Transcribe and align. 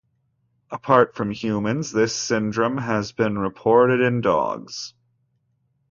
Apart 0.71 1.15
from 1.15 1.29
humans, 1.29 1.91
this 1.91 2.15
syndrome 2.15 2.79
has 2.79 3.11
been 3.11 3.37
reported 3.37 4.01
in 4.01 4.19
dogs. 4.21 4.95